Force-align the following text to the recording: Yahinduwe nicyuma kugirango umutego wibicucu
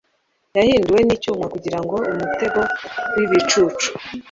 Yahinduwe 0.57 1.01
nicyuma 1.03 1.45
kugirango 1.53 1.95
umutego 2.13 2.61
wibicucu 3.15 3.87